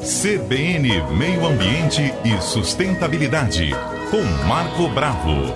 [0.00, 0.88] CBN
[1.18, 3.68] Meio Ambiente e Sustentabilidade,
[4.10, 5.54] com Marco Bravo.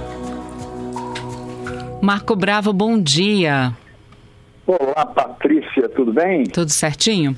[2.02, 3.75] Marco Bravo, bom dia.
[4.67, 6.44] Olá, Patrícia, tudo bem?
[6.44, 7.34] Tudo certinho?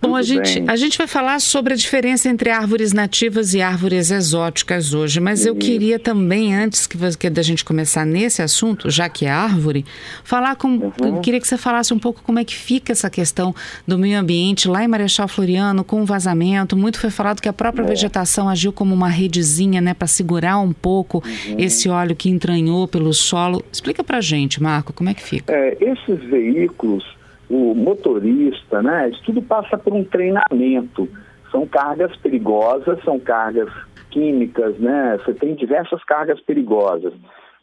[0.00, 4.10] Bom, a gente, a gente vai falar sobre a diferença entre árvores nativas e árvores
[4.10, 9.10] exóticas hoje, mas eu queria também, antes que, que da gente começar nesse assunto, já
[9.10, 9.84] que é árvore,
[10.24, 10.68] falar com.
[10.68, 11.20] Uhum.
[11.20, 13.54] Queria que você falasse um pouco como é que fica essa questão
[13.86, 16.76] do meio ambiente lá em Marechal Floriano, com o vazamento.
[16.76, 17.86] Muito foi falado que a própria é.
[17.86, 21.56] vegetação agiu como uma redezinha, né, para segurar um pouco uhum.
[21.58, 23.62] esse óleo que entranhou pelo solo.
[23.70, 25.52] Explica pra gente, Marco, como é que fica?
[25.52, 27.04] É, esses veículos
[27.50, 29.10] o motorista, né?
[29.10, 31.08] Isso tudo passa por um treinamento.
[31.50, 33.68] São cargas perigosas, são cargas
[34.10, 35.18] químicas, né?
[35.18, 37.12] Você tem diversas cargas perigosas.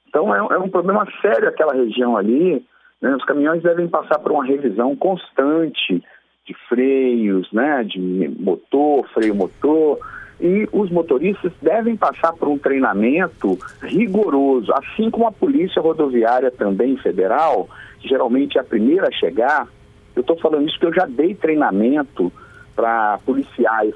[0.10, 2.64] Então é, é um problema sério aquela região ali.
[3.02, 3.16] Né?
[3.16, 6.04] Os caminhões devem passar por uma revisão constante
[6.46, 7.86] de freios, né?
[7.86, 8.00] De
[8.40, 10.00] motor, freio motor.
[10.40, 16.96] E os motoristas devem passar por um treinamento rigoroso, assim como a Polícia Rodoviária também
[16.98, 17.68] federal,
[18.00, 19.68] geralmente é a primeira a chegar,
[20.18, 22.32] eu estou falando isso porque eu já dei treinamento
[22.76, 23.94] para policiais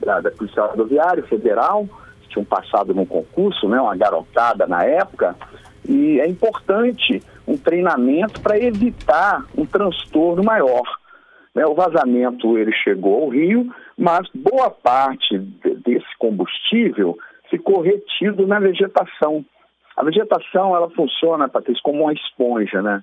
[0.00, 1.86] da, da Polícia Rodoviária Federal,
[2.22, 5.36] que tinham passado num concurso, né, uma garotada na época,
[5.88, 10.82] e é importante um treinamento para evitar um transtorno maior.
[11.54, 11.66] Né?
[11.66, 17.16] O vazamento ele chegou ao rio, mas boa parte de, desse combustível
[17.50, 19.44] ficou retido na vegetação.
[19.96, 23.02] A vegetação ela funciona, Patrícia, como uma esponja, né?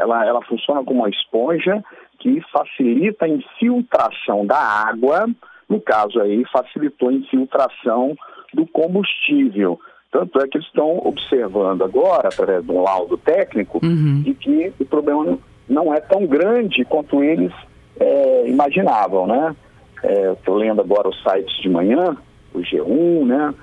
[0.00, 1.82] Ela, ela funciona como uma esponja
[2.18, 5.28] que facilita a infiltração da água,
[5.68, 8.16] no caso aí, facilitou a infiltração
[8.52, 9.78] do combustível.
[10.10, 14.22] Tanto é que eles estão observando agora, através de um laudo técnico, uhum.
[14.22, 17.52] de que o problema não é tão grande quanto eles
[17.98, 19.54] é, imaginavam, né?
[20.02, 22.16] É, Estou lendo agora os sites de manhã,
[22.52, 23.54] o G1, né?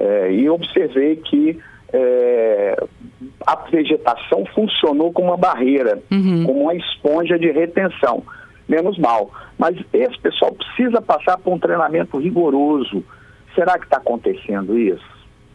[0.00, 1.60] É, e observei que
[1.92, 2.84] é,
[3.46, 6.44] a vegetação funcionou como uma barreira, uhum.
[6.44, 8.22] como uma esponja de retenção.
[8.68, 9.30] Menos mal.
[9.58, 13.04] Mas esse pessoal precisa passar por um treinamento rigoroso.
[13.54, 15.04] Será que está acontecendo isso?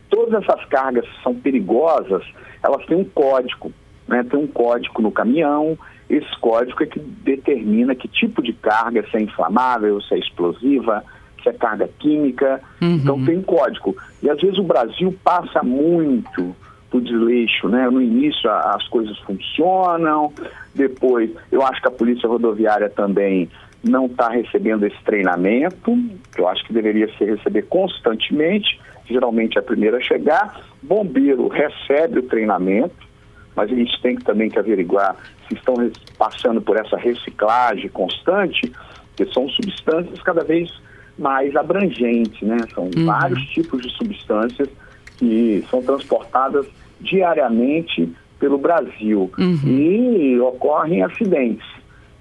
[0.09, 2.23] Todas essas cargas são perigosas,
[2.63, 3.72] elas têm um código,
[4.07, 4.23] né?
[4.29, 5.78] tem um código no caminhão,
[6.09, 11.03] esse código é que determina que tipo de carga, se é inflamável, se é explosiva,
[11.47, 12.96] se é carga química, uhum.
[12.96, 13.96] então tem código.
[14.22, 16.56] E às vezes o Brasil passa muito
[16.91, 17.90] do desleixo, né?
[17.90, 20.31] No início a, as coisas funcionam,
[20.74, 23.50] depois eu acho que a Polícia Rodoviária também
[23.84, 25.97] não está recebendo esse treinamento,
[26.34, 30.62] que eu acho que deveria ser receber constantemente, geralmente é a primeira a chegar.
[30.81, 33.08] Bombeiro recebe o treinamento,
[33.56, 35.16] mas a gente tem que também que averiguar
[35.47, 35.75] se estão
[36.18, 38.72] passando por essa reciclagem constante,
[39.16, 40.69] que são substâncias cada vez
[41.17, 42.57] mais abrangentes, né?
[42.73, 43.05] São uhum.
[43.05, 44.69] vários tipos de substâncias
[45.17, 46.66] que são transportadas
[47.00, 49.59] diariamente pelo Brasil uhum.
[49.66, 51.67] e ocorrem acidentes.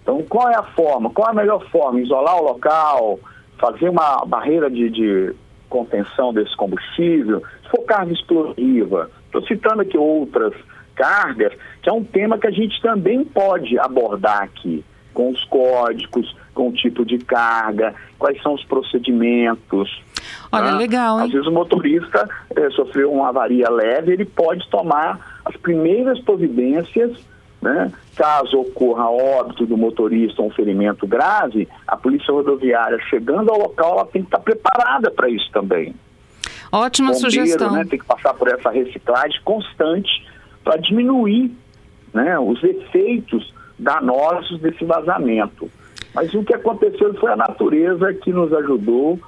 [0.03, 1.11] Então, qual é a forma?
[1.11, 2.01] Qual é a melhor forma?
[2.01, 3.19] Isolar o local,
[3.59, 5.34] fazer uma barreira de, de
[5.69, 9.11] contenção desse combustível, se for carga explosiva.
[9.27, 10.55] Estou citando aqui outras
[10.95, 11.53] cargas,
[11.83, 14.84] que é um tema que a gente também pode abordar aqui,
[15.16, 20.04] com os códigos, com o tipo de carga, quais são os procedimentos.
[20.53, 20.77] Olha, né?
[20.77, 21.25] legal, hein?
[21.25, 27.12] Às vezes o motorista é, sofreu uma avaria leve, ele pode tomar as primeiras providências,
[27.62, 27.91] né?
[28.15, 33.93] Caso ocorra óbito do motorista ou um ferimento grave, a polícia rodoviária chegando ao local,
[33.93, 35.94] ela tem que estar preparada para isso também.
[36.71, 37.72] Ótima Bombeiro, sugestão.
[37.72, 40.27] Né, tem que passar por essa reciclagem constante
[40.62, 41.50] para diminuir
[42.12, 45.71] né, os efeitos danosos desse vazamento.
[46.15, 49.19] Mas o que aconteceu foi a natureza que nos ajudou,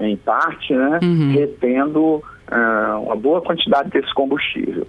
[0.00, 1.32] em parte, né, uhum.
[1.32, 4.86] retendo uh, uma boa quantidade desse combustível.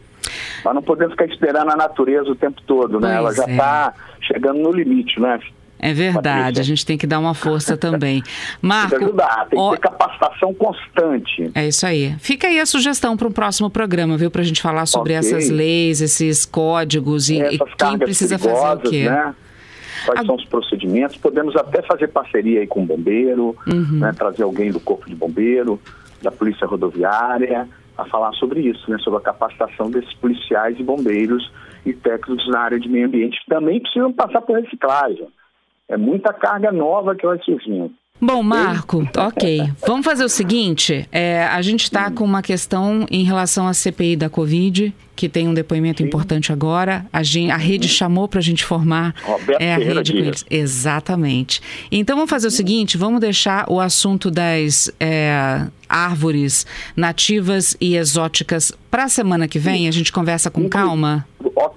[0.63, 3.19] Mas não podemos ficar esperando a natureza o tempo todo, né?
[3.22, 4.25] Pois Ela já está é.
[4.25, 5.40] chegando no limite, né?
[5.79, 8.22] É verdade, a gente tem que dar uma força também.
[8.62, 11.51] Marco, tem que ajudar, tem que ter capacitação constante.
[11.56, 12.15] É isso aí.
[12.19, 14.30] Fica aí a sugestão para um próximo programa, viu?
[14.30, 15.30] Para a gente falar sobre okay.
[15.30, 19.09] essas leis, esses códigos e, e quem precisa fazer o quê.
[19.09, 19.33] Né?
[20.06, 20.25] quais a...
[20.25, 21.18] são os procedimentos.
[21.18, 24.00] Podemos até fazer parceria aí com o bombeiro, uhum.
[24.00, 25.80] né, trazer alguém do corpo de bombeiro,
[26.21, 27.68] da polícia rodoviária,
[27.98, 31.51] a falar sobre isso, né, sobre a capacitação desses policiais e bombeiros
[31.86, 35.27] e técnicos na área de meio ambiente que também precisam passar por reciclagem.
[35.89, 37.91] É muita carga nova que vai surgindo.
[38.21, 39.71] Bom, Marco, ok.
[39.88, 44.18] Vamos fazer o seguinte: é, a gente está com uma questão em relação à CPI
[44.18, 46.07] da Covid, que tem um depoimento Sim.
[46.07, 47.06] importante agora.
[47.13, 47.94] A, gente, a rede uhum.
[47.94, 50.45] chamou para a gente formar Roberto é, a rede com eles.
[50.50, 51.62] Exatamente.
[51.91, 58.74] Então vamos fazer o seguinte: vamos deixar o assunto das é, árvores nativas e exóticas
[58.91, 59.88] para a semana que vem.
[59.88, 61.25] A gente conversa com calma.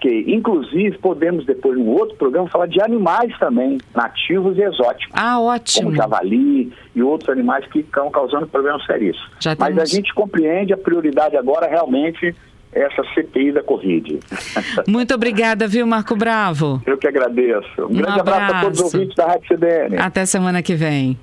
[0.02, 0.24] Ok.
[0.26, 5.14] Inclusive, podemos depois, no outro programa, falar de animais também, nativos e exóticos.
[5.14, 5.90] Ah, ótimo.
[5.90, 9.16] Como javali e outros animais que estão causando problemas sérios.
[9.38, 12.34] Já Mas a gente compreende a prioridade agora realmente
[12.72, 14.18] essa CPI da Covid.
[14.88, 16.82] Muito obrigada, viu, Marco Bravo?
[16.86, 17.68] Eu que agradeço.
[17.78, 18.42] Um, um grande abraço.
[18.42, 19.98] abraço a todos os ouvintes da Rádio CBN.
[19.98, 21.16] Até semana que vem.